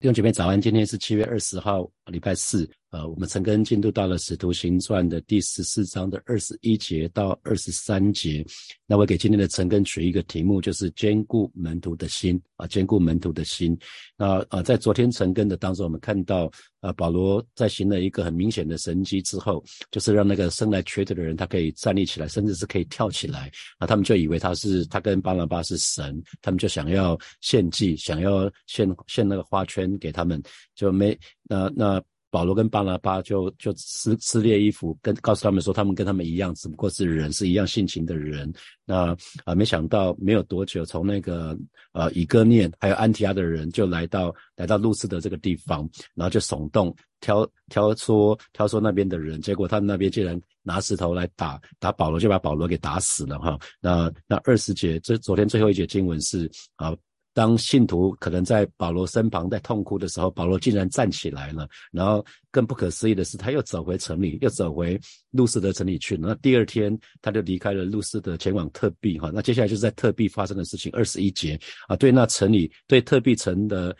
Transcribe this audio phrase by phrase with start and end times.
[0.00, 2.66] 弟兄姐妹早安，今天是七月二十号，礼拜四。
[2.90, 8.44] 呃，我们陈根进度到了《使徒行传》的第十四章的二十一节到二十三节。
[8.84, 13.78] 那我给今天的陈根取一个题目，就是兼顾门徒的心啊，兼顾门徒的心。
[14.16, 16.50] 那啊，在昨天陈根的当中，我们看到
[16.80, 19.62] 啊，保罗在行了一个很明显的神迹之后，
[19.92, 23.48] 就是让那个生来瘸腿的人他可以站立起来，甚至是可以跳起来。
[23.78, 30.42] 啊，他们就以为他是他跟巴拿巴是神，他们就想要献祭，想要献献那个花圈给他们，
[30.74, 32.02] 就没那那。
[32.30, 38.52] 保罗跟巴拿巴就就撕撕裂衣服，跟告诉他们说，他们跟他们一样，只不过是人，是一样性情的人。
[38.84, 41.58] 那啊，没想到没有多久，从那个
[41.92, 53.58] 呃以哥念还有安提阿的人就来到来到路斯的这个地方，然后就耸动挑挑唆挑唆那边的人，结果他们那边竟然拿石头来打打保罗，就把保罗给打死了哈。
[53.80, 56.96] 那那二十节，这昨天最后一节经文是啊。
[57.32, 61.68] 当信徒可能在保罗身旁在痛哭的时候，保罗竟然站起来了。
[61.92, 66.16] 然后更不可思议的是，他又走回城里，又走回路斯德城里去。
[66.16, 69.30] 那第二天他就离开了路斯德，前往特币哈。
[69.32, 70.90] 那接下来就是在特币发生的事情。
[70.92, 73.96] 二十一节啊，对那城里对特币城的。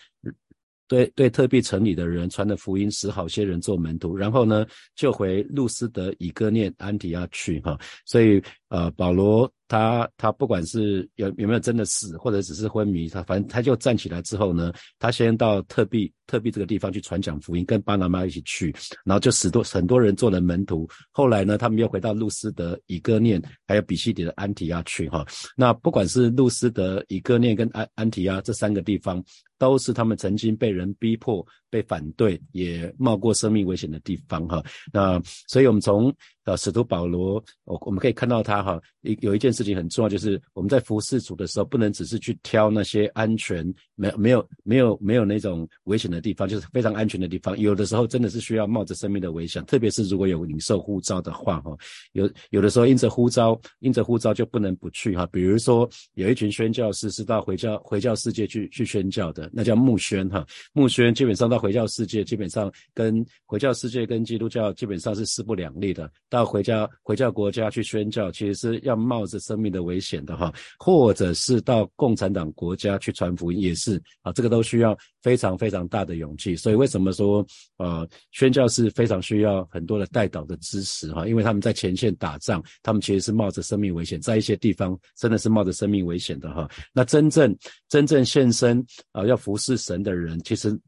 [0.88, 4.66] 对对，特币城里的人传的福音，使好些人做门徒，然后呢，
[4.96, 7.78] 就回路斯德、以哥念、安提亚去哈。
[8.04, 20.88] 所以呃，保罗他他不管是有有没有真的死，或者只是昏迷，他反正他就站起来之后呢，他先到特币特币这个地方去传讲福音，跟巴拿马一起去，然后就使多很多人做了门徒。
[21.12, 25.24] 后来呢，他们又回到路斯德、以哥念，还有比西底的安提亚去哈。
[25.56, 29.22] 那不管是路斯德、以哥念跟安安提亚这三个地方。
[29.60, 34.64] 都是他们曾经被人逼迫、被反对，也冒过生命危险的地方哈。
[34.90, 36.10] 那所以，我们从
[36.44, 43.62] 呃使徒保罗，我我们可以看到他哈，一有一件事事情很重要，就是我们在服侍主的时候，不能只是去挑那些安全、
[43.94, 47.58] 没没有没有没有那种危险的地方，就是非常安全的地方。
[47.58, 51.76] 有的时候真的是需要冒着生命的危险，特别是如果有领受呼召的话哈。
[52.12, 55.26] 有有的时候因着呼召，因着呼召就不能不去哈。
[55.26, 59.50] 比如说有一群宣教士是到回教回教世界去去宣教的。
[59.52, 66.10] 那叫木宣哈，木宣基本上到回教世界，基本上跟回教世界跟基督教基本上是势不两立的。
[66.30, 76.54] 到回教回教国家去宣教，其实是要冒着生命的危险的哈，或者是到共产党国家去传福音，也是啊，这个都需要非常非常大的勇气。
[76.54, 77.44] 所以为什么说
[77.78, 81.26] 呃宣教是非常需要很多的带导的支持哈？
[81.26, 86.70] 因为他们在前线打仗，他们其实是冒着生命危险，在一些地方真的是冒着生命危险的哈。
[86.92, 87.52] 那真正
[87.88, 88.80] 真正献身
[89.10, 89.40] 啊要。
[89.40, 90.78] 服侍神的人，其实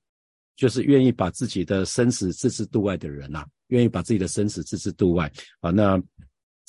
[0.57, 5.71] 就是愿意把自己的生死置之度外的人呐，愿意把自己的生死置之度外啊。
[5.71, 5.99] 那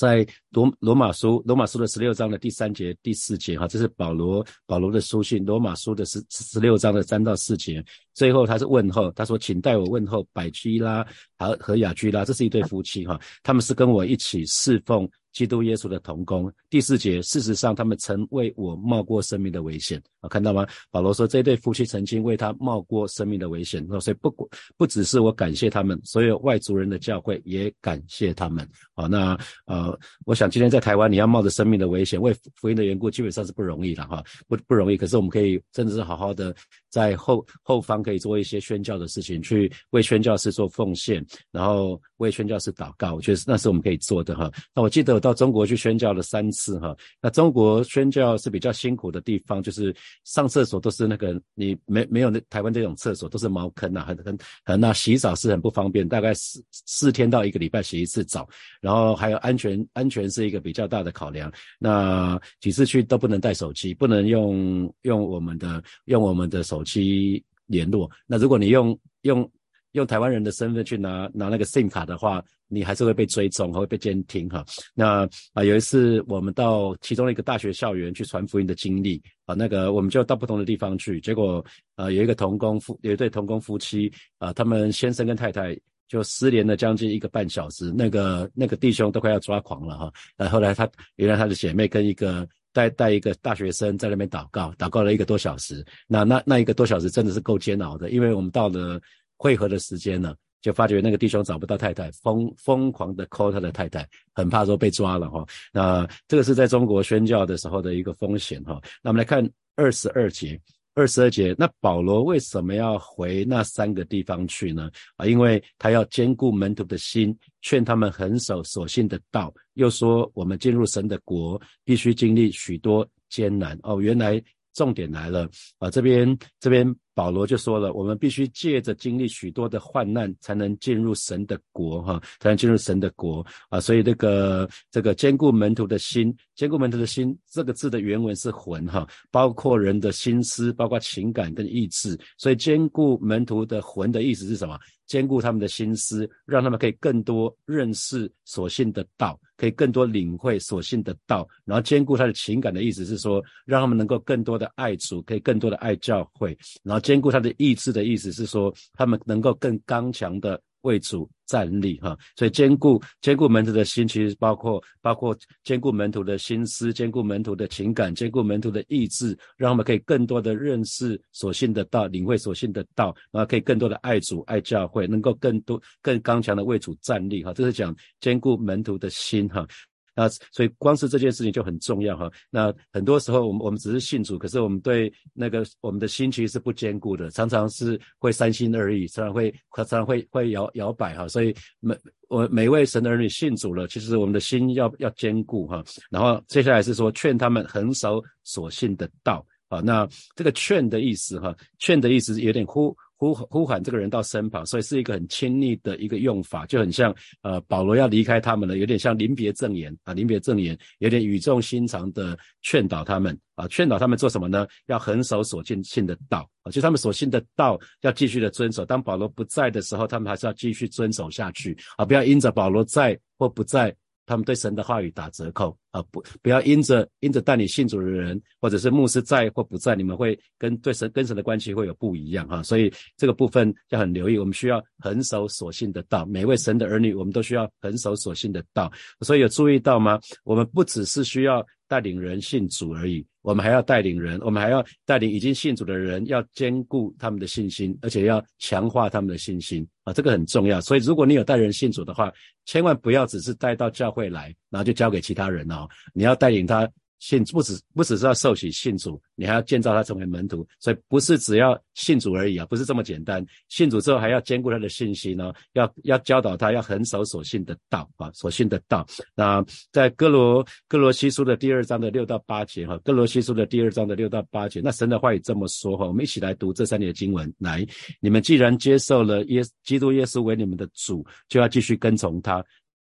[0.03, 7.81] 在罗罗马书罗马书的十六章的第三节第四节哈，这是保罗保罗的书信，罗马书的十十六章的三到四节，
[8.13, 11.07] 最后他是问候，他说：“请代我问候百基拉
[11.39, 20.65] 和和雅居拉，这是一对夫妻哈，他们是跟我一起侍奉。”基督耶稣的同工，第四节，事实上他们曾为我冒过生命的危险啊，看到吗？
[20.91, 24.33] 保罗说这对夫妻曾经为他冒过生命的危险，那所以不
[24.77, 29.07] 不只是我感谢他们，所有外族人的教会也感谢他们啊。
[29.07, 34.95] 那呃，我想今天在台湾你要冒着生命的危险为福音的缘故，基本上是不容易的哈，不不容易。
[34.95, 36.55] 可是我们可以真的是好好的
[36.93, 44.51] 在后后方可以做一些宣教的事情，去为宣教士做奉献，然后为宣教士祷告，我觉得那是我们可以做的哈。
[44.75, 45.23] 那我记得我。
[45.23, 49.95] 到中国去宣教了三次哈，那中国宣教是比较辛苦的地方，就是
[50.25, 58.45] 上厕所都是那个你没没有那台湾这种厕所都是茅坑啊，很很很那洗澡是很不方便，大概四四天到一个礼拜洗一次澡，
[58.81, 61.49] 然后还有安全安全是一个比较大的考量，
[61.79, 69.49] 那几次去都不能带手机，不能用用我们的用我们的手机联络，那如果你用用。
[69.93, 74.65] 用台湾人的身份去拿拿那个 SIM 卡的话，你还是会被追踪，还会被监听哈。
[74.95, 81.63] 那啊，有一次我们到其中一个大学校园去传福音的经历啊，那个我们就到不同的地方去，结果
[81.93, 85.77] 啊，有一个同工夫，有一对同工夫妻啊，他们先生跟太太
[86.07, 90.11] 就失联了将近一个半小时，那个那个弟兄都快要抓狂了哈。
[90.35, 95.85] 那后来他原来他的姐妹跟一个带带一个大学生在那边祷告，祷告了一个多小时。
[96.07, 98.99] 那那那一个多小时真的是够煎熬的，因为我们到了。
[99.35, 105.45] 汇合的时间了，就发觉那个弟兄找不到太太，疯疯狂的 call 他的太太，很怕说被抓了哈。
[105.73, 108.79] 那这个是在中国宣教的时候的一个风险哈。
[109.01, 110.57] 那我们来看二十二节，
[110.95, 114.89] 二十二节，那保罗为什么要回那三个地方去呢？
[115.15, 119.53] 啊，因为他要兼顾门徒的心，劝他们恒守所信的道。
[119.73, 123.99] 又说我们进入神的国，必须经历许多艰难哦。
[123.99, 124.41] 原来
[124.73, 125.49] 重点来了
[125.79, 126.95] 啊，这边这边。
[127.13, 133.79] 保罗就说了，我们必须借着经历许多的患难，才能进入神的国，哈，才能进入神的国啊。
[133.79, 142.19] 所以这个这个坚固门徒的心，坚固门徒的心这个字的原文是魂，哈，包括人的心思，包括情感跟意志。
[142.37, 144.79] 所以坚固门徒的魂的意思是什么？
[145.05, 151.47] 兼顾他们的心思，让他们可以更多认识所信的道，可以更多领会所信的道。
[151.63, 156.57] 然后兼顾他的情感的意思是说，让他们能够更多的爱主，可以更多的爱教会。
[156.83, 160.59] 然后兼顾他的意志的意思是说，他们能够更刚强的。
[160.83, 179.67] 为主站立，哈，所以兼顾兼顾门徒的心，其实包括包括兼顾门徒的心思，兼顾门徒的情感，兼顾门徒的意志，让我们可以更多的认识所信的道，领会所信的道，然后可以更多的爱主爱教会，能够更多更刚强的为主站立，哈，这是讲兼顾门徒的心，哈。
[180.15, 182.31] 那所以光是这件事情就很重要哈。
[182.49, 191.27] 那很多时候我们我们只是信主，可是我们对那个我们的心其实是不坚固的，常常是会三心二意，常常会常常会会摇摇摆哈。
[191.27, 191.97] 所以每
[192.29, 195.83] 我每位神的儿女信主了，其实我们的心要要坚固哈。
[196.09, 199.79] 然后接下来是说劝他们恒守所信的道啊。
[199.79, 202.95] 那这个劝的意思哈，劝的意思有点呼。
[203.23, 214.67] 呼呼喊这个人到身旁，所以是一个很亲密的一个用法，就很像呃保罗要离开他们了，有点像临别赠言啊，临别赠言，有点语重心长的劝导他们啊，劝导他们做什么呢？
[214.87, 218.83] 要恒守所信信的道啊，就他们所信的道要继续的遵守。
[218.83, 223.95] 当保罗不在的时候，他们还是要继续遵守下去啊，不要因着保罗在或不在。
[224.25, 226.01] 他们对神的话语打折扣啊！
[226.11, 232.61] 不，不要因着因着带你信主的人，或者是牧师在或不在，你们会跟对神跟神的关系会有不一样哈。
[232.63, 236.25] 所以这个部分要很留意，我们需要恒守所信的道。
[236.25, 238.91] 每位神的儿女，我们都需要恒守所信的道。
[239.21, 240.19] 所以有注意到吗？
[240.43, 241.65] 我们不只是需要。
[241.85, 250.81] 带领人信主而已，我们还要带领人，我们还要带领已经信主的人，要兼顾他们的信心，而且要强化他们的信心啊，这个很重要。
[250.81, 252.33] 所以，如果你有带人信主的话，
[252.65, 256.89] 千万不要只是带到教会来，然后就交给其他人哦，你要带领他。
[257.23, 263.45] 信不只不只是要受洗信主，你还要建造他成为门徒，所以不是只要信主而已啊，不是这么简单。
[263.69, 269.07] 信主之后还要兼顾他的信心呢，要要教导他要恒守所信的道啊，所信的道。
[269.35, 277.49] 那在哥罗哥罗西书的第二章的六到八节哈，哥罗西书的第二章的六到八节，那神的话语这么说哈，我们一起来读这三节经文。
[277.57, 277.87] 来，
[278.19, 282.61] 你们既然接受了耶基督耶稣为你们的主，就要继续跟从他。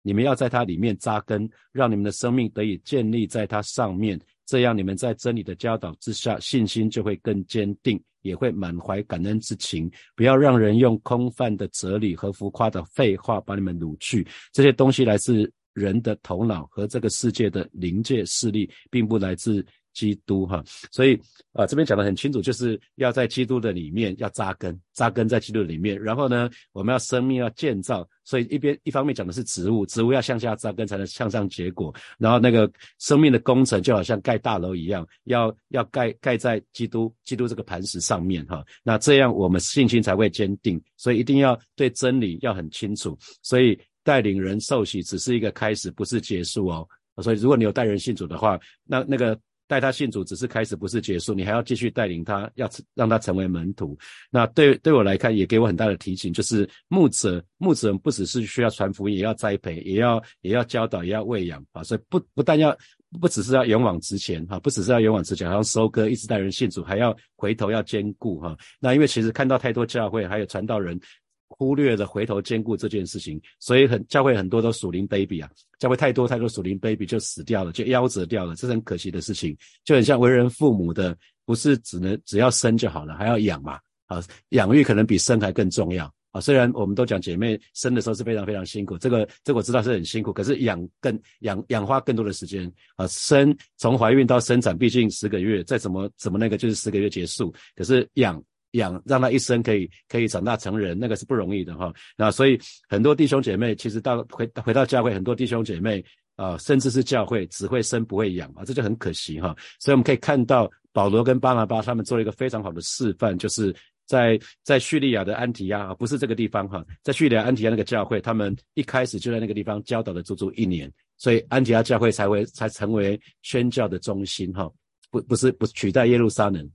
[0.08, 9.92] 你们要在它里面扎根，让你们的生命得以建立在它上面，这样你们在真理的教导之下，信心就会更坚定，也会满怀感恩之情。
[10.16, 14.26] 不要让人用空泛的哲理和浮夸的废话把你们掳去。
[14.54, 19.66] 这些东西来自人的头脑和这个世界的灵界势力，并不来自。
[19.98, 21.20] 基督哈，所以
[21.54, 26.00] 啊，这边讲的很清楚，就是要在基督的里面要扎根，扎根在基督里面。
[26.00, 31.92] 然后呢，我们要生命要建造，所以一边一方面讲的是植物，植物要向下扎根才能向上结果。
[32.20, 38.64] 然后那个生命的工程就好像盖大楼一样，要要盖盖在基督基督这个磐石上面哈。
[38.84, 40.80] 那这样我们信心才会坚定。
[40.96, 43.18] 所以一定要对真理要很清楚。
[43.42, 46.88] 所以带领人受洗只是一个开始，不是结束哦。
[47.24, 49.36] 所以如果你有带人信主的话，那那个。
[49.68, 53.98] 带他信主只是开始，不是结束，你还要继续带领他，要让他成为门徒。
[54.32, 61.84] 那对对我来看，也给我很大的提醒，就是牧者，牧者不只是需要传福音，也要栽培，也要也要教导，也要喂养啊。
[61.84, 62.76] 所以不不但要
[63.20, 68.58] 不只是要勇往直前哈，不只是要勇往直前，还要收割，一直带人信主，还要回头要兼顾哈。
[68.80, 71.00] 那因为其实看到太多教会还有传道人。
[71.50, 75.50] 忽略了回头兼顾这件事情，所以很教会很多都属灵 baby 啊，
[75.80, 79.56] 教会太多太多属灵 baby 就死掉了，就夭折掉了，这是很可惜的事情。
[79.84, 86.42] 就很像为人父母的，不是只能只要生就好了，还要养嘛啊，养育可能比生还更重要啊。
[86.42, 93.08] 虽然我们都讲姐妹生的时候是非常非常辛苦，这个这我知道是很辛苦，可是养更养养花更多的时间啊。
[93.08, 98.44] 生从怀孕到生产，毕竟十个月，再怎么怎么那个就是十个月结束，可是养。
[98.72, 101.94] 养让他一生可以可以长大成人，那个是不容易的哈。
[102.18, 102.60] 那所以
[102.90, 106.04] 很多弟兄姐妹其实到回回到教会，很多弟兄姐妹
[106.36, 109.56] 啊，甚至是教会只会生不会养啊，这就很可惜哈。
[109.80, 124.70] 所以我们可以看到保罗跟巴拿巴他们做了一个非常好的示范，就是在在叙利亚的安提亚啊，不是这个地方哈，在叙利亚安提亚那个教会，他们一开始就在那个地方教导了足足一年，所以安提亚教会才会才成为宣教的中心哈，
[125.10, 126.70] 不不是不取代耶路撒冷。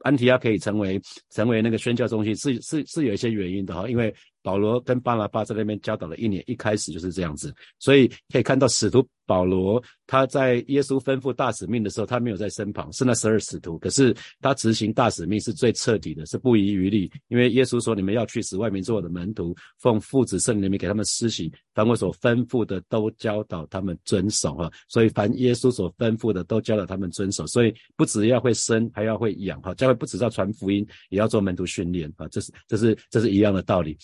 [0.00, 1.00] 安提亚可以成为
[1.30, 4.14] 成为那个宣教中心，是是是有一些原因的哈，因为
[4.46, 33.98] 保罗跟巴拿巴在那边教导了一年，一开始就是这样子，所以可以看到使徒保罗他在耶稣吩咐大使命的时候，他没有在身旁，是那十二使徒，可是他执行大使命是最彻底的，是不遗余力，因为耶稣说你们要去使外面做我的门徒，奉父子圣灵给他们施洗，凡我所吩咐的都教导他们遵守哈，所以凡耶稣所吩咐的都教导他们遵守，所以不只要会生，还要会养哈，教会不只要传福音，也要做门徒训练啊，这是这是这是一样的道理。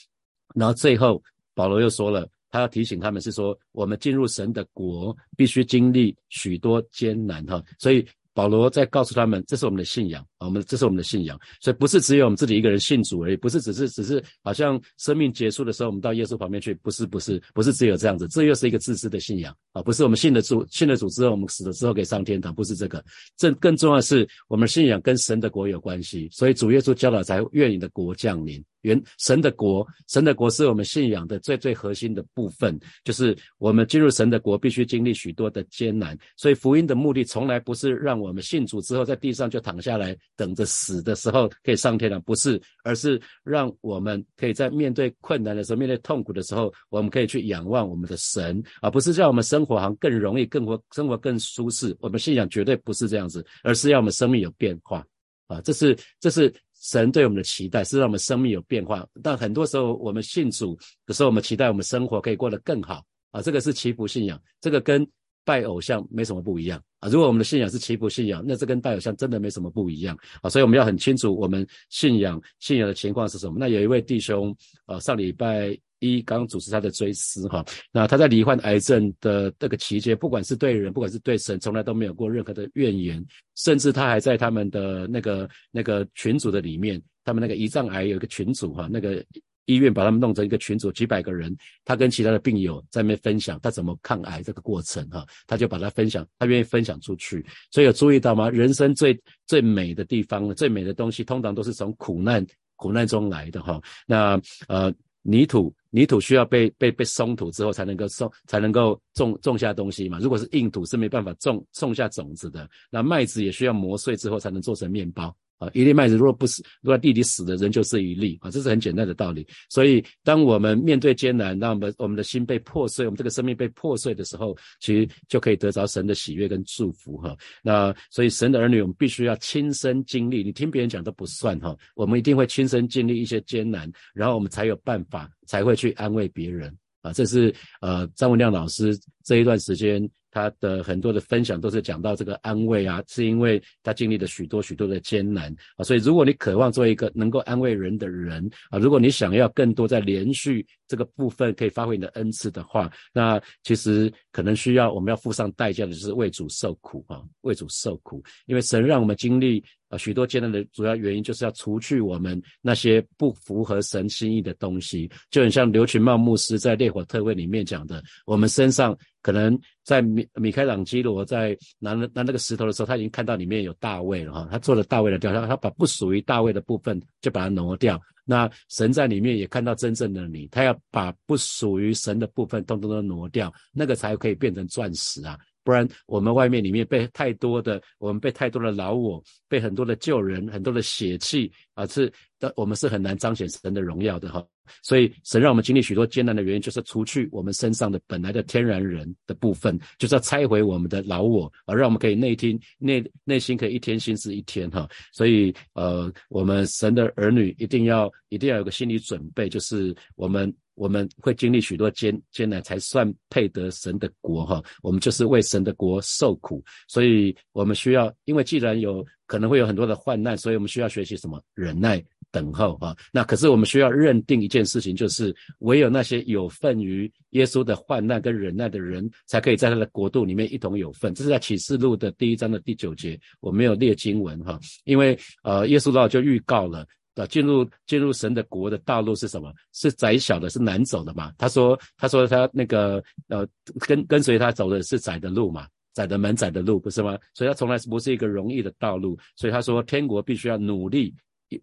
[0.55, 1.23] 然后最后，
[1.55, 7.63] 保罗又说了，他要提醒他们是说，我们进入神的国，必须经历许多艰难哈。
[7.79, 11.39] 所以保罗在告诉他们，这是我们的信仰，我们这是我们的信仰。
[11.61, 23.05] 所以不是只有我们自己一个人信主而已，不是只是只是好像生命结束的时候，我们到耶稣旁边去，不是不是不是只有这样子，这又是一个自私的信仰啊，不是我们信了主，信了主之后，我们死了之后可以上天堂，不是这个。
[23.37, 28.65] 这更重要的是，我们信仰跟神的国有关系，所以主耶稣教导才愿你的国降临。
[28.83, 36.17] 原神的国，神的国是我们信仰的最最核心的部分，就是我们进入神的国必须经历许多的艰难。
[36.37, 51.97] 所以福音的目的从来不是让我们信主之后在地上就躺下来等着死的时候可以上天堂，不是，而是让我们可以在面对困难的时候、面对痛苦的时候，我们可以去仰望我们的神，而不是让我们生活好像更容易、更活生活更舒适。
[52.01, 55.07] 我们信仰绝对不是这样子，而是要我们生命有变化
[55.47, 55.61] 啊！
[55.61, 56.53] 这是这是。
[56.83, 63.41] 神对我们的期待是让我们生命有变化，但很多时候我们信主的时候，我们期待我们生活可以过得更好啊。
[63.41, 65.07] 这个是祈福信仰，这个跟
[65.45, 67.09] 拜偶像没什么不一样啊。
[67.09, 70.51] 如果我们的信仰是祈福信仰，那这跟拜偶像真的没什么不一样啊。
[70.51, 73.57] 所以我们要很清楚我们信仰信仰的情况是什么。
[73.59, 75.79] 那有一位弟兄啊，上礼拜。
[76.03, 89.25] 一刚主持他的追思哈，那他在罹患癌症的这个期间，不管是对人，不管是对神，从来都没有过任何的怨言，甚至他还在他们的那个那个群组的里面，他们那个胰脏癌有一个群组哈，那个
[89.67, 98.51] 医院把他们弄成一个群组，几百个人，他跟其他的病友在那边分享他怎么抗癌这个过程哈，他就把它分享，他愿意分享出去，所以有注意到吗？
[98.51, 99.17] 人生最
[99.47, 102.45] 最美的地方，最美的东西，通常都是从苦难
[102.75, 104.93] 苦难中来的哈，那呃。
[105.23, 110.19] 泥土，泥土需要被被被松土之后才能够松，才能够种种下东西嘛。
[110.19, 112.69] 如果是硬土，是没办法种种下种子的。
[112.91, 115.35] 那麦子也需要磨碎之后才能做成面包。
[115.63, 119.47] 啊，一粒麦子如果不死，如果地里死的人就是一粒啊，这是很简单的道理。
[119.69, 127.37] 所以，当我们面对艰难，那我们我们的心被破碎，我们这个生命被破碎的时候，其实就可以得着神的喜悦跟祝福哈。
[127.63, 137.13] 那所以，神的儿女，我们必须要亲身经历，你听别人讲都不算哈，我们一定会亲身经历一些艰难，然后我们才有办法，才会去安慰别人啊。
[137.13, 140.11] 这是呃张文亮老师这一段时间。
[140.33, 159.63] 他的很多的分享都是讲到这个安慰啊，是因为他经历了许多许多的艰难啊，所以如果你渴望做一个能够安慰人的人啊，如果你想要更多在连续这个部分可以发挥你的恩赐的话，那其实可能需要我们要付上代价的就是为主受苦啊，为主受苦，因为神让我们经历。
[159.89, 178.01] 啊，许多艰难的主要原因就是要除去我们那些不符合神心意的东西，就很像刘群茂牧师在烈火特会里面讲的，我们身上可能在米米开朗基罗在拿拿那个石头的时候，他已经看到里面有大卫了哈，他做了大卫的雕像，他把不属于大卫的部分就把它挪掉。
[178.25, 185.39] 那神在里面也看到真正的你，他要把不属于神的部分通通都挪掉，那个才可以变成钻石啊。
[185.65, 194.45] 不然，我们外面里面被太多的，我们被太多的老我，被很多的旧人，很多的血气啊，是的，我们是很难彰显神的荣耀的哈。
[194.83, 204.89] 所以，神让我们经历许多艰难的原因，就是除去我们身上的本来的天然人的部分，就是要拆毁我们的老我，而让我们可以内听内内心可以一天心思一天哈。
[205.13, 210.53] 所以，呃，我们神的儿女一定要一定要有个心理准备，就是我们。
[210.83, 214.61] 我们会经历许多艰艰难，才算配得神的国哈。
[214.83, 222.97] 我们就是为神的国受苦，所以我们需要，因为既然有可能会有很多的患难，所以我们需要学习什么忍耐等候哈。
[223.13, 231.15] 那可是我们需要认定一件事情，就是唯有那些有份于耶稣的患难跟忍耐的人，才可以在他的国度里面一同有份。
[231.15, 236.85] 这是在启示录的第一章的第九节，我没有列经文哈，因为呃，耶稣老就预告了。
[237.15, 239.53] 啊进入进入神的国的道路是什么？
[239.73, 241.33] 是窄小的，是难走的嘛？
[241.37, 243.47] 他说，他说他那个呃，
[243.87, 247.19] 跟跟随他走的是窄的路嘛，窄的门窄的路，不是吗？
[247.35, 249.19] 所以他从来是不是一个容易的道路？
[249.37, 251.15] 所以他说，天国必须要努力，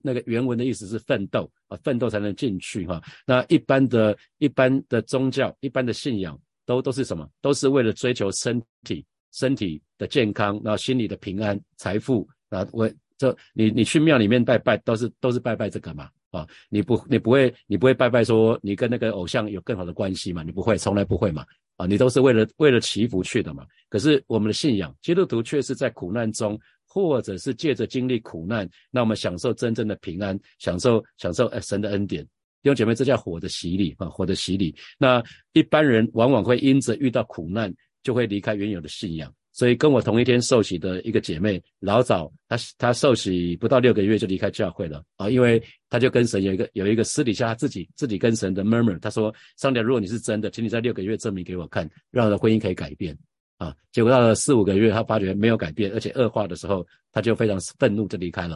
[0.02, 3.02] 那个原文的意思是奋斗啊，奋斗才能进去哈。
[3.26, 7.28] 那一般的一般的宗教，一般的信仰，都都是什么？
[7.42, 12.94] 都是为了追求身体身体的健康，然后心理的平安、财富啊，为。
[13.20, 20.42] 这你你去庙里面拜拜都是都是拜拜这个嘛啊，你不你不会你不会拜拜说你跟那个偶像有更好的关系嘛？
[20.42, 21.46] 你不会，从来不会嘛。
[21.76, 23.66] 啊，你都是为了为了祈福去的嘛。
[23.90, 32.24] 可是我们的信仰，基督徒却是在苦难中，或者是借着经历苦难，那我们享受真正的平安，享受享受呃神的恩典。
[32.62, 34.76] 弟兄姐妹，这叫火的洗礼啊，火的洗礼。
[34.98, 35.24] 那
[35.54, 37.74] 一般人往往会因着遇到苦难，
[38.04, 39.34] 就会离开原有的信仰。
[39.60, 53.14] 所以跟我同一天受洗的一个姐妹，老早她她受洗不到六个月就离开教会了啊，因为她就跟神有一个有一个私底下她自己自己跟神的 murmur，她说：上帝，如果你是真的，请你在六个月证明给我看，让我的婚姻可以改变
[53.58, 53.76] 啊。
[53.92, 58.56] 结果到了四五个月，她发觉没有改变，而且恶化的时候，她就非常愤怒就离开了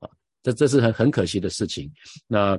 [0.00, 0.08] 啊。
[0.42, 1.92] 这这是很很可惜的事情。
[2.26, 2.58] 那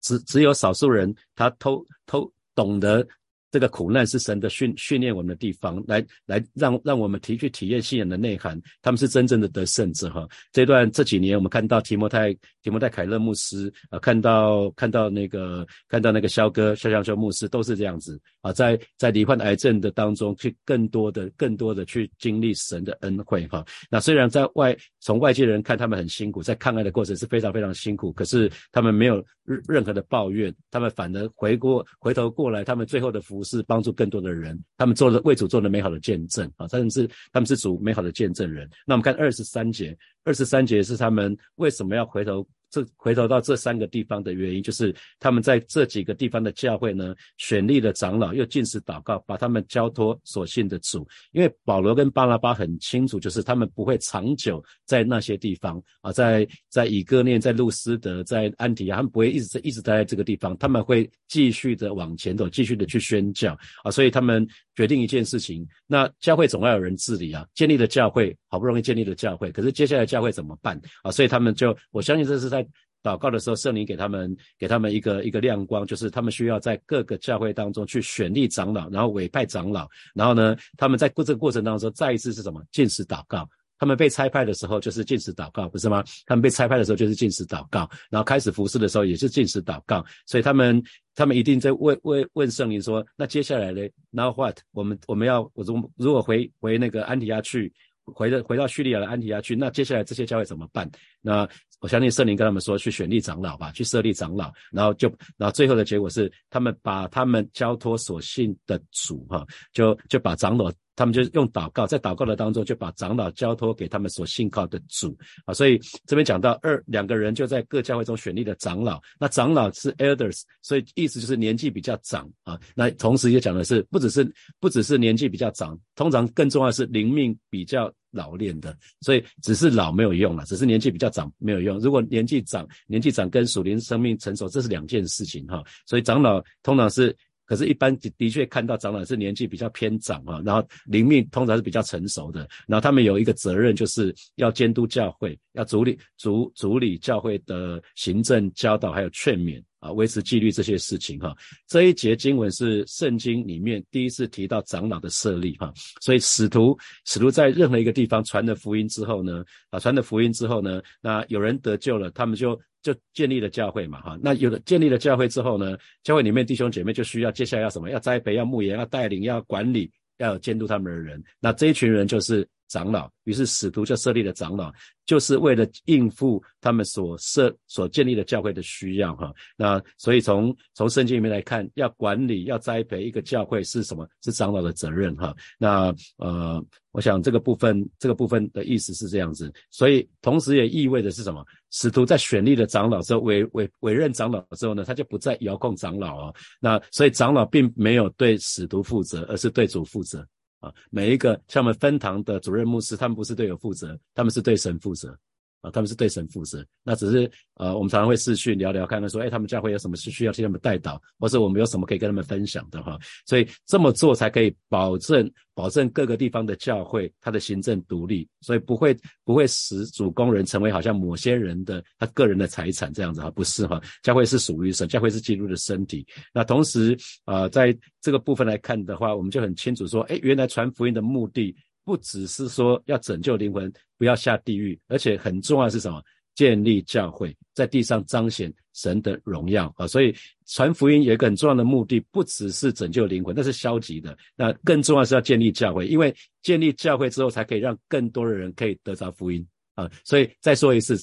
[0.00, 3.06] 只只有少数人，他偷偷懂得。
[3.52, 8.60] 这个苦难是神的训训练我们的地方，来来让让我们提去体验信仰的内涵。
[8.80, 10.26] 他们是真正的得胜者哈。
[10.52, 12.32] 这段这几年，我们看到提摩太
[12.62, 23.62] 提摩太凯勒牧师啊，看到看到那个看到那个肖哥肖肖肖牧师都是这样子啊，在在罹患癌症的当中，去更多的更多的去经历神的恩惠哈。
[23.90, 36.66] 那虽然在外从外界人看他们很辛苦，在抗癌的过程是非常非常辛苦，可是他们没有任任何的抱怨，他们反而回过回头过来，他们最后的服是帮助更多的人，他们做了为主做了美好的见证啊！
[36.68, 38.68] 他们是他们是主美好的见证人。
[38.86, 42.46] 那我们看二十三节，二十三节是他们为什么要回头？
[42.72, 51.06] 这回头到这三个地方的原因，就是他们在这几个地方的教会呢，选立了长老，又进食祷告，把他们交托所信的主。
[51.32, 63.90] 因为保罗跟巴拉巴很清楚，就是他们不会长久在那些地方啊，在在以哥念、在路斯德、在安提亚，他们不会一直在一直待在这个地方，他们会继续的往前走，继续的去宣教啊。
[63.90, 71.10] 所以他们决定一件事情，那教会总要有人治理啊，建立了教会，好不容易建立了教会，可是接下来教会怎么办啊？
[71.10, 72.64] 所以他们就，我相信这是在。
[73.02, 82.62] 祷告的时候，圣灵给他们给他们一个一个亮光，就是他们需要在各个教会当中去选立长老，然后委派长老，然后呢，他们在过这个过程当中，再一次是什么？
[82.70, 83.44] 进食祷告。
[83.76, 86.04] 他们被差派的时候就是进食祷告，不是吗？
[86.26, 90.04] 他们被差派的时候就是进食祷告，然后开始服侍的时候也是进食祷告。
[90.24, 90.80] 所以他们
[91.16, 94.58] 他们一定在问问问圣灵说：那接下来呢？Now what？
[94.70, 97.72] 我们我们要我如如果回回那个安提亚去？
[98.04, 100.90] 回到回到叙利亚的安提亚去，那接下来这些教会怎么办？
[101.20, 101.48] 那
[101.80, 110.72] 我相信圣灵跟他们说，去选立长老吧，去设立长老，然后就，然后最后的结果是，他们把他们交托所信的主，哈，就就把长老。
[110.94, 115.54] 他们就用祷告，在祷告的当中，就把长老交托给他们所信靠的主啊。
[115.54, 122.58] 所以这边讲到二两个人就在各教会中选立的长老，那长老是 elders，所以意思就是年纪比较长啊。
[122.74, 128.76] 那同时也讲的是，不只是不只是年纪比较长，通常更重要是灵命比较老练的。
[129.00, 131.78] 所以只是老没有用了，只是年纪比较长没有用。
[131.78, 135.62] 如果年纪长，年纪长跟属灵生命成熟，这是两件事情哈。
[135.86, 137.16] 所以长老通常是。
[137.52, 151.36] 可是，一般的的确看到长老是年纪比较偏长啊，然后灵命通常是比较成熟的，然后他们有一个责任，就是要监督教会，要主理主主理教会的行政教导，还有劝勉啊，维持纪律这些事情哈。
[151.68, 162.58] 这一节经文是圣经里面第一次提到长老的设立哈，所以使徒使徒在任何一个地方传了福音之后呢，啊，传了福音之后呢，那有人得救了，他们就。
[162.82, 167.90] 就建立了教会嘛，哈，那有了建立了教会之后呢，教会里面弟兄姐妹就需要接下来要什么？
[167.90, 171.22] 要栽培，要牧养，要带领，要管理，要监督他们的人。
[171.40, 174.72] 那这一群人就是长老，于是使徒就设立了长老，
[175.04, 179.30] 就是为了应付他们所设所建立的教会的需要，哈。
[179.58, 184.08] 那所以从从圣经里面来看，要管理，要栽培一个教会是什么？
[184.24, 185.36] 是长老的责任，哈。
[185.58, 186.64] 那呃。
[186.92, 191.42] 我想这个部分，这个部分的意思是这样子，所以同时也意味着是什么？
[191.70, 196.34] 使徒在选立了长老之后，委委委任长老之后呢，他就不再遥控长老哦。
[196.60, 200.22] 那所以长老并没有对使徒负责，而是对主负责
[200.62, 200.72] 啊。
[200.90, 205.14] 每一个像我们分堂的主任牧师，他们不是对我负责，他们是对神负责。
[205.62, 226.04] 啊，他们是对神负责，那只是呃，我们常常会视讯聊聊，看看说，哎，他们教会有什么事需要替他们代祷，或者我们有什么可以跟他们分享的哈，所以这么做才可以保证保证各个地方的教会它的行政独立，所以不会不会使主工人成为好像某些人的他个人的财产这样子哈，不是哈，教会是属于神，教会是基督的身体。
[226.34, 231.54] 那同时啊，在这个部分来看的话，我们就很清楚说，哎，原来传福音的目的。
[231.84, 236.02] 不只是说要拯救灵魂，不要下地狱，而且很重要是什么？
[236.34, 239.86] 建立教会，在地上彰显神的荣耀啊！
[239.86, 240.14] 所以
[240.46, 244.16] 传福音有一个很重要的目的，不只是拯救灵魂，那是消极的。
[244.34, 249.90] 那更重要是要建立教会，因为建立教会之后，才可以让更多的人可以得着福音啊！
[250.04, 250.96] 所以再说一次，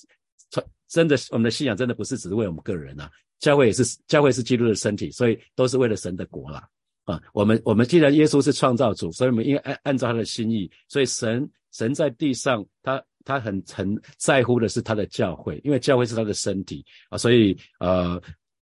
[0.50, 6.68] 传真的我们的信仰真的不是只是为我们个人啊，教会也是教会是基督的身体，所以都是为了神的国啦。
[7.10, 7.22] 啊。
[7.34, 18.22] 我们我们既然耶稣是创造主，所以我们应该按按照他的心意，所以神神在地上，他他很很在乎的是他的教会，因为教会是他的身体啊，所以呃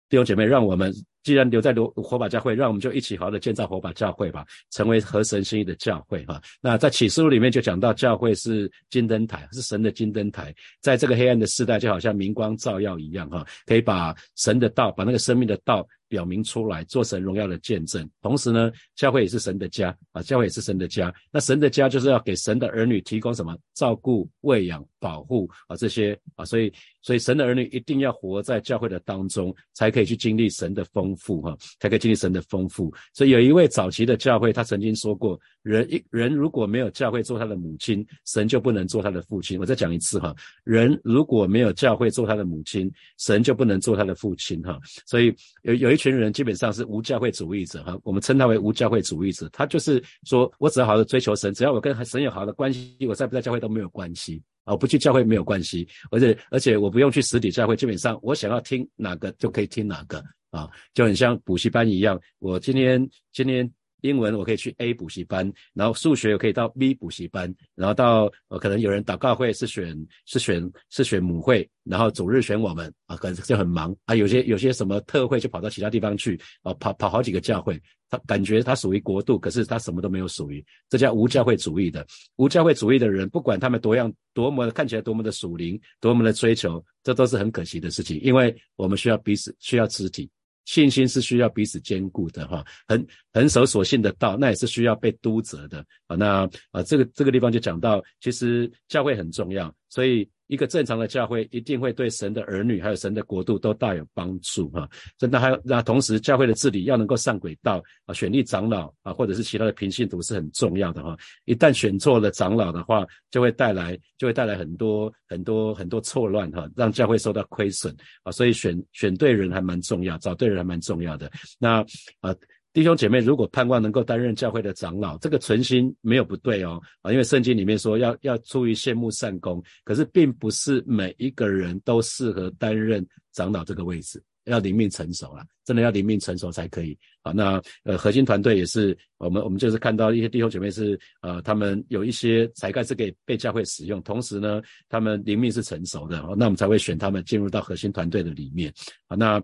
[0.08, 0.92] 弟兄姐妹，让我们。
[1.26, 6.40] 既然留在火火把教会，让我们就一起好好的建造火把教会吧，成为合神心意的教会哈。
[6.60, 15.84] 那在启示录里面就讲到，教会是金灯台，是神的金灯台，在这个黑暗的时代，就好像明光照耀一样哈，可以把神的道，把那个生命的道。
[16.08, 18.08] 表明出来，做神荣耀的见证。
[18.22, 21.12] 同时呢，教会也是神的家啊，教会也是神的家。
[21.30, 23.56] 那神的家就是要给神的儿女提供什么？
[23.74, 32.94] 照顾、喂养、保护啊，这些啊，所以，所以神的儿女一定要活在教会的当中，才可以去经历神的丰富哈，才可以经历神的丰富。
[33.12, 39.58] 所以有一位早期的教会，他曾经说过：人一人如果没有教会做他的母亲，神就不能做他的父亲。
[39.58, 44.80] 我再讲一次哈，人如果没有教会做他的母亲，神就不能做他的父亲哈。
[45.04, 45.95] 所以有有一。
[45.96, 49.48] 一群人基本上是无教会主义者哈，我们称他为无教会主义者。
[49.50, 62.20] 他就是说我只要好好追求神，只要我跟神有好的关系，我在不在教会都没有关系啊，不去教会没有关系，而且而且我不用去实体教会，基本上我想要听哪个就可以听哪个啊，就很像补习班一样。
[62.40, 63.66] 我今天今天。
[64.02, 74.14] 英文我可以去 A 补习班，然后数学我可以到 B 补习班，然后到呃可能有人祷告会是选是选是选母会，然后主日选我们啊，可能就很忙啊。
[74.14, 82.06] 有些有些什么特会就跑到其他地方去啊，跑跑好几个教会，他感觉他属于国度，可是他什么都没有属于，这叫无教会主义的。
[82.36, 90.28] 无教会主义的人，不管他们多样多么的看起来多么的属灵，多么的追求，这都是很可惜的事情，因为我们需要彼此需要肢体。
[90.66, 96.14] 信心是需要彼此兼顾的哈，很很守所信的道，那也是需要被督责的啊。
[96.14, 100.28] 那啊，这个这个地方就讲到，其实教会很重要，所以。
[100.48, 104.88] 一个正常的教会一定会对神的儿女还有神的国度都大有帮助哈。
[105.18, 111.16] 真的还有那同时教会的治理要能够上轨道啊，选立长老啊，或者是其他的平信徒是很重要的哈。
[111.44, 118.32] 一旦选错了长老的话，就会带来就会带来很多很多很多错乱哈，让教会受到亏损啊。
[118.32, 121.30] 所以选选对人还蛮重要，找对人还蛮重要的。
[121.58, 121.84] 那
[122.20, 122.34] 啊。
[122.76, 137.32] 弟兄姐妹，如果盼望能够担任教会的长老，这个存心没有不对哦啊，因为圣经里面说要要出于羡慕善功，可是并不是每一个人都适合担任长老这个位置，要灵命成熟了，真的要灵命成熟才可以啊。
[137.32, 144.60] 那呃，核心团队也是我们我们就是看到一些弟兄姐妹是呃，他们有一些才干是可以被教会使用，同时呢，
[144.90, 148.70] 他们灵命是成熟的，那我们才会选他们进入到核心团队的里面
[149.06, 149.16] 啊。
[149.16, 149.42] 那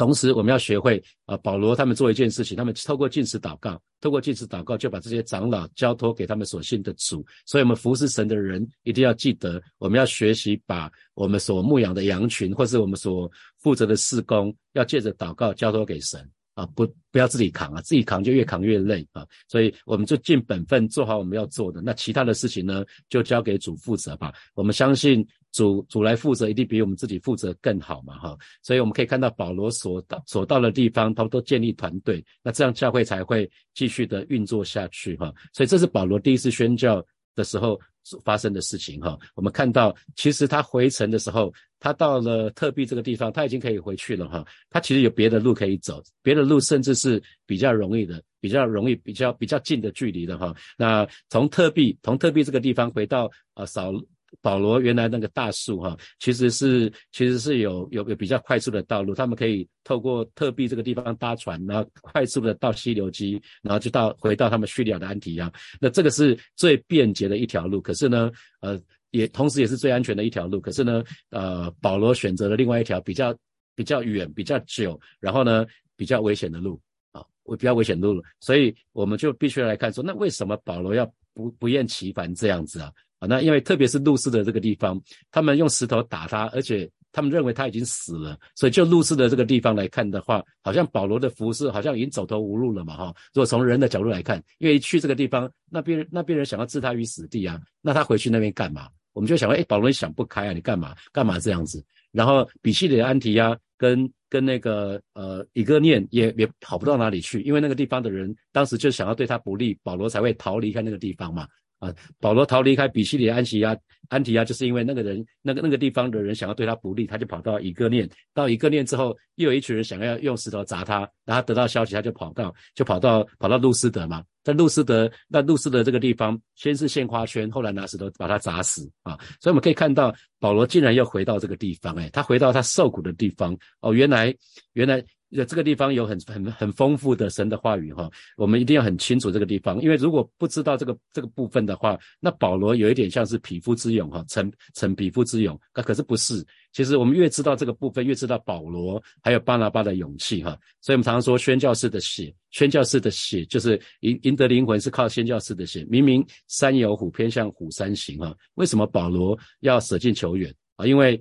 [0.00, 7.22] 同时，我们要学会啊，保罗他们做一件事情，他们透过进食祷告，透过进食祷告，就把这些长老交托给他们所信的主。
[7.44, 19.26] 所以，我们服侍神的人一定要记得，我们要学习把我们所牧养的羊群，或是我们所负责的事工，要借着祷告交托给神啊，不不要自己扛啊，自己扛就越扛越累啊。
[19.48, 24.32] 所以，我们就尽本分做好我们要做的，那其他的事情呢，就交给主负责吧。
[24.54, 25.28] 我们相信。
[25.52, 37.80] 主主来负责，一定比我们自己负责更好嘛，哈，所以我们可以看到保罗所到所到的地方，他们都建立团队，那这样教会才会继续的运作下去，哈，所以这是保罗第一次宣教的时候
[38.22, 53.92] 发生的事情，哈，我们看到其实他回程的时候，他到了特币这个地方，他已经可以回去了，哈，他其实有别的路可以走，别的路甚至是比较容易的，比较容易、比较比较近的距离的，哈，那从特币从特币这个地方回到啊扫。
[54.42, 65.52] 保罗原来那个大树哈，其实是其实是有有有比较快速的道路，他们可以透过特币这个地方搭船，然后快速的到溪流基，然后就到回到他们叙利亚的安提亚。
[65.80, 70.60] 那这个是最便捷的一条路，可是呢，呃，也同时也是最安全的一条路。
[70.60, 73.36] 可是呢，呃，保罗选择了另外一条比较
[73.74, 76.80] 比较远、比较久，然后呢比较危险的路
[77.12, 77.22] 啊，
[77.58, 78.22] 比较危险的路。
[78.40, 82.90] 所以我们就必须来看说，那为什么保罗要不不厌其烦这样子啊？
[83.20, 93.14] 啊，那因为特别是路斯的这个地方，他们用石头打他，而且他们认为他已经死了，所以就路斯的这个地方来看的话，好像保罗的服饰好像已经走投无路了嘛，哈。
[93.34, 98.88] 如果从人的角度来看，因为去这个地方，那边那边人想要置他于死地啊，那他回去那边干嘛？
[99.12, 101.84] 我们就想说，哎，保罗你想不开啊，你干嘛干嘛这样子？
[102.12, 111.46] 然后比西里安提亚跟跟那个呃以哥念也也跑不到哪里去，因为那个地方的人当时就想要对他不利，保罗才会逃离开那个地方嘛。
[111.80, 111.92] 啊。
[112.20, 113.76] 保罗逃离开比西里安提亚，
[114.08, 118.08] 安提亚就是因为那个人那个那个地方的人想要对他不利，他就跑到以哥念。
[118.32, 124.22] 到以哥念之后，又有一群人想要用石头砸他，然后得到消息，他就跑到就跑到跑到路斯德嘛。
[124.42, 129.18] 在路斯德那路斯德这个地方，先是献花圈，后来拿石头把他砸死啊。
[129.40, 134.34] 所以我们可以看到保罗竟然又回到这个地方，哎，他回到他受苦的地方哦，原来
[134.72, 135.04] 原来。
[135.30, 146.44] 这个地方有很很很丰富的神的话语哈，我们一定要很清楚这个地方，因为如果不知道这个这个部分的话，那保罗有一点像是匹夫之勇哈，逞逞匹夫之勇，那可是不是。
[146.72, 150.56] 其实我们越知道这个部分，越知道保罗还有巴拿巴的勇气哈。
[150.80, 155.84] 所以我们常常说宣教士的血，宣教士的血就是赢赢得灵魂是靠宣教士的血。
[155.88, 158.34] 明明山有虎，偏向虎山行哈。
[158.54, 160.86] 为什么保罗要舍近求远啊？
[160.86, 161.20] 因为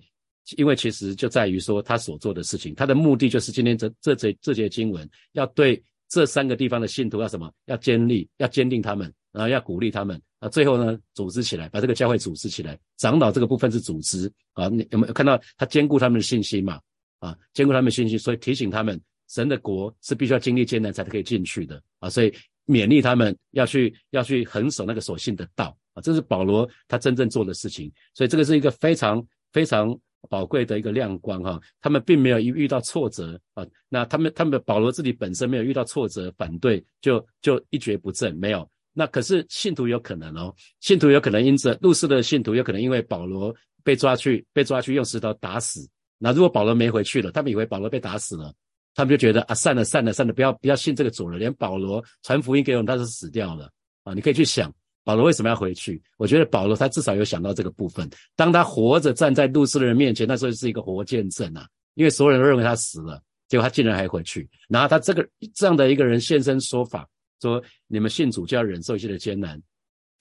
[0.58, 7.52] 因为其实就在于说，他所做的事情，他的目的就是今天这这这这节经文要对这三个地方的信徒要什么？
[7.66, 10.50] 要坚立，要坚定他们，然后要鼓励他们啊。
[10.50, 12.80] 最后呢，组织起来，把这个教会组织起来。
[12.98, 16.80] 长老这个部分是组织啊，你有没有看到他兼顾他们的信心嘛？
[17.20, 22.10] 啊，兼顾他们的信心，所以提醒他们，神的国是必须要经历艰难才可以进去的啊。
[22.10, 22.34] 所以
[22.66, 26.02] 勉励他们要去要去横守那个所信的道啊。
[26.02, 27.92] 这是保罗他真正做的事情。
[28.14, 30.00] 所以这个是一个非常非常。
[30.28, 38.70] 宝贵的一个亮光哈，他们并没有遇到挫折啊，那他们他们保罗自己本身没有遇到挫折反对，就就一蹶不振没有。
[38.92, 48.54] 那可是信徒有可能哦，信徒有可能因着路斯的信徒有可能因为保罗被抓去被抓去用石头打死，那如果保罗没回去了，他们以为保罗被打死了，
[48.94, 53.72] 他们就觉得啊，散了散了散了，不要不要信这个主了，连保罗传福音给我们他是死掉了
[54.04, 54.74] 啊，你可以去想。
[55.04, 56.02] 保罗为什么要回去？
[56.18, 58.08] 我觉得保罗他至少有想到这个部分。
[58.36, 64.48] 当他活着站在路斯的人面前，那时候是一个活见证啊，因为所有人都认为他死了，结果他竟然还回去。
[64.68, 67.08] 然后他这个这样的一个人现身说法，
[67.42, 69.60] 说你们信主就要忍受一些的艰难。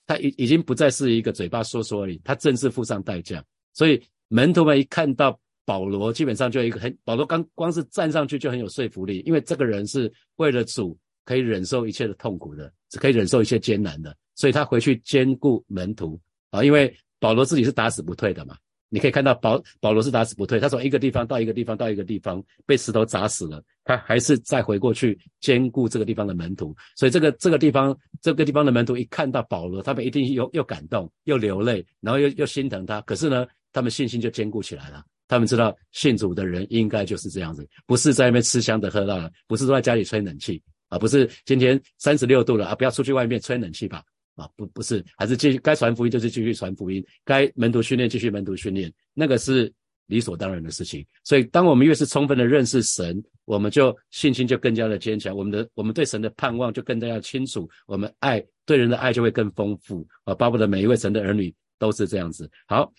[0.07, 3.43] 他已已经不再是一个嘴巴说说而已，他正式付上代价。
[3.73, 14.17] 所以门徒们一看到保罗，基本上就一个很保罗刚光是站上去就很有说服力，因为这个人是为了主可以忍受一切的痛苦的，是可以忍受一切艰难的。
[14.39, 16.17] 所以他回去兼顾门徒
[16.49, 18.55] 啊，因为保罗自己是打死不退的嘛。
[18.87, 26.73] 你可以看到保保罗是打死不退，他从一个地方到一个地方到一个地方被石头砸死了，他还是再回过去兼顾这个地方的门徒。
[26.95, 33.01] 所以这个这个地方这个地方的门徒一看到保罗，他们一定又又感动又流泪，然后又又心疼他。
[33.01, 35.03] 可是呢，他们信心就坚固起来了。
[35.27, 44.01] 他们知道信主的人应该就是这样子，不是在那边吃香的喝辣的，不是坐在家里吹冷气啊，不是今天三十六度了啊，不要出去外面吹冷气吧。
[44.39, 49.71] 啊，不不是，还是继续该传福音就是继续传福音，该门徒训练继续门徒训练，那个是
[50.05, 51.05] 理所当然的事情。
[51.23, 60.07] 所以，当我们越是充分的认识神，我们就信心就更加的坚强，我们的我们对神的盼望就更加要清楚，我们爱对人的爱就会更丰富。
[60.23, 62.49] 啊，巴不得每一位神的儿女都是这样子。
[62.65, 62.91] 好，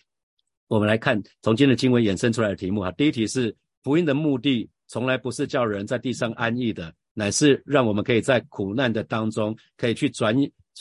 [0.68, 2.92] 我们来看从今天的经文衍生出来的题目哈。
[2.92, 10.36] 第一题是福音的目的从来不是叫人在地上安逸的，乃是让我们可以在苦难的当中可以去转。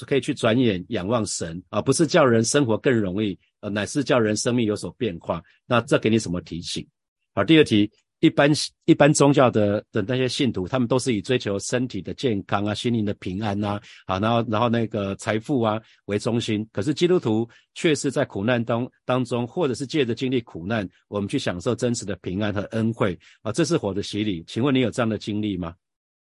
[0.05, 5.43] 可以去转眼仰望神啊，不是叫人生活更容易，呃，乃是叫人生命有所变化。
[5.65, 6.87] 那这给你什么提醒？
[7.33, 8.49] 好，第二题，一般
[8.85, 16.67] 一般宗教的的那些信徒，他们都是以追求身体的健康啊、心灵的平安呐，啊，然后然后那个财富啊为中心。
[16.71, 24.43] 可是基督徒却是在苦难当当中，或者是借着经历苦难，我们去享受真实的平安和恩惠啊，这是火的洗礼。
[24.47, 25.73] 请问你有这样的经历吗？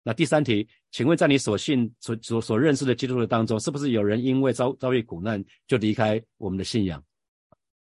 [0.08, 7.04] 那第三题，请问在你所信所所所认识的基督徒当中，是不是有人因为遭遭遇苦难就离开我们的信仰？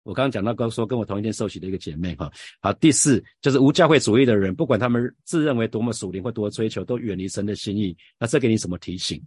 [0.04, 2.32] 我刚刚讲到，刚说跟我同一天受洗的一个姐妹哈。
[2.62, 7.98] 好，第四就是无教会主义的人，不管他们自认为多么属灵或多追求，都远离神的心意。
[8.20, 9.20] 那这给你什么提醒？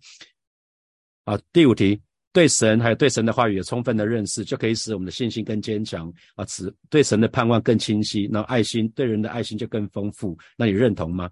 [1.24, 2.00] 好，第五题，
[2.32, 10.38] 对神还有对神的话语有充分的认识，就可以使我们的信心更坚强啊，使对神的盼望更清晰，那爱心对人的爱心就更丰富。
[10.56, 11.28] 那你认同吗？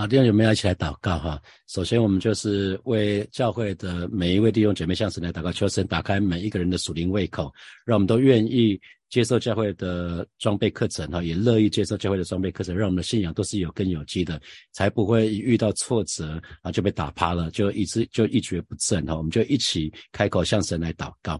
[0.00, 1.38] 啊，弟兄姐妹一起来祷告哈。
[1.66, 7.52] 首先，我们就是为教会的每一位弟兄姐妹向神来祷告，求神打开每一个人的属灵胃口，
[7.84, 14.40] 让我们都愿意接受教会的装备课程哈，也乐意接受教会的装备课程，让我们的信仰都是有根有基的，
[14.72, 19.14] 才不会遇到挫折啊就被打趴了，就一直就一蹶不振哈。
[19.14, 21.38] 我们就一起开口向神来祷告，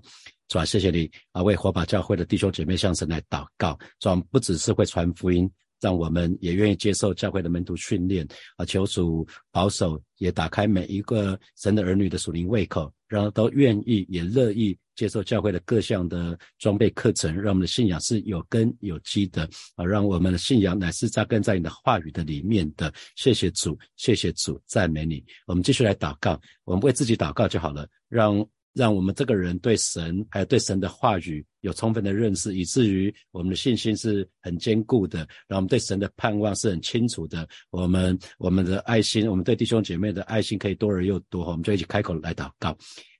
[0.48, 5.50] 主啊，谢谢你啊，为火把教会的弟兄姐妹向神来祷告，主不只是会传福音。
[5.80, 8.64] 让我们也愿意接受教会的门徒训练啊！
[8.64, 19.84] 求主保守，也打开每一个神的儿女的属灵胃口，让都愿意也乐意接受教会的各项的装备课程，让我们的信仰是有根有基的啊！
[19.84, 22.92] 让我们的信仰乃是扎根在你的话语的里面的。
[23.16, 25.24] 谢谢主，谢谢主，赞美你。
[25.46, 37.48] 我们继续来祷告，我们为自己祷告就好了，让让我们这个人对神还有对神的话语有充分的认识，以至于我们的信心是很坚固的，让我们对神的盼望是很清楚的。
[37.70, 41.46] 我们我们的爱心，我们对弟兄姐妹的爱心可以多而又多。
[41.46, 42.76] 我们就一起开口来祷告，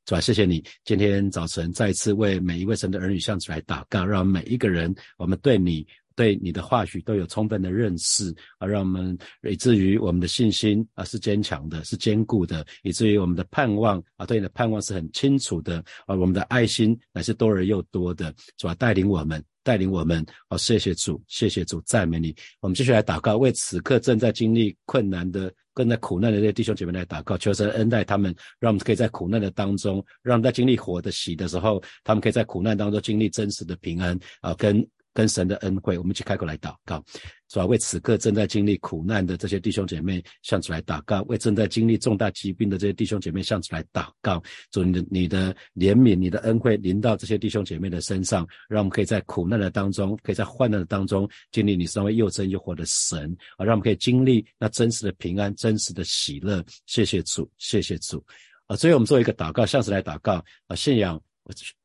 [0.07, 0.21] 是吧？
[0.21, 5.87] 谢谢你今天早晨再一次为每一位神的儿女向主来祷告，让每一个人我们对你。
[6.21, 9.17] 对你的话语都有充分的认识啊，让我们
[9.49, 18.75] 以至于我们的信心啊是坚强的，是坚固的，以至于我们的盼望啊对你的盼望是很清楚的啊，我们的爱心乃是多而又多的，是吧？
[18.75, 20.59] 带领我们，带领我们好！
[20.59, 22.37] 谢谢主，谢谢主，赞美你。
[22.61, 34.87] 我们继续来祷告，为此刻正在经历困难的、正在苦难的这些弟兄姐妹来祷告，求神恩待他们，让我们可以在苦难的当中，让在经历火的喜的时候，他们可以在苦难当中经历真实的平安啊，跟。
[35.13, 37.05] 跟神的恩惠，我们一起开口来祷告，
[37.49, 37.67] 是吧？
[37.67, 44.43] 为此刻正在经历苦难的这些弟兄姐妹向主来祷告，为正在经历重大疾病的这些弟兄姐妹向主来祷告。
[44.71, 53.65] 主你的你的怜悯、你的恩惠临到这些弟兄姐妹的身上，让我们可以在苦难的当中，可以在患难的当中经历你身为又真又活的神啊！
[53.65, 56.65] 让我们可以经历那真实的平安、真实的喜乐。
[56.87, 58.25] 谢谢主，谢谢主
[58.67, 58.77] 啊！
[58.77, 60.77] 所以我们做一个祷告，向神来祷告啊！
[60.77, 61.21] 信仰。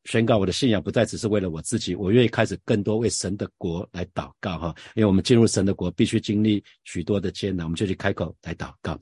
[0.06, 8.98] 宣告我的信仰不再只是为了我自己，我愿意开始更多为神的国来祷告哈，因为我们进入神的国必须经历许多的艰难，我们就去开口来祷告。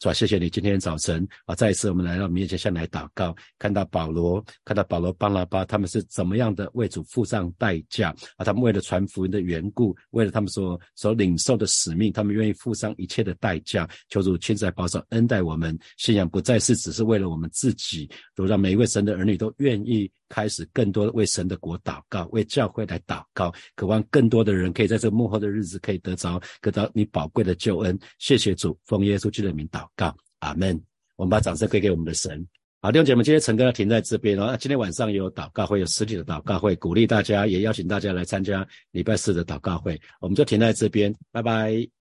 [0.00, 0.14] 是吧？
[0.14, 8.44] 谢谢你今天早晨啊，再一次我们来到面前向来祷告，看到保罗，看到保罗、巴拉巴他们是怎么样的为主付上代价啊？
[8.44, 13.88] 他们为了传福音的缘故，为了他们所所领受的使命，他们愿意付上一切的代价。
[14.08, 27.98] 求主亲自来保守恩待我们，信仰不再是只是为了我们自己，都让每一位神的儿女都愿意开始更多的为神的国祷告，为教会来祷告，渴望更多的人可以在这幕后的日子可以得着得到你宝贵的救恩。
[28.18, 29.86] 谢谢主，奉耶稣基督的名祷。
[29.96, 30.80] 告阿门，
[31.16, 32.46] 我们把掌声归给我们的神。
[32.80, 34.56] 好，弟兄姐妹，今天陈哥要停在这边哦。
[34.60, 40.00] 今天晚上有祷告会，有实体的祷告会，鼓励大家，也邀请大家来参加礼拜四的祷告会。
[40.20, 41.97] 我们就停在这边，拜拜。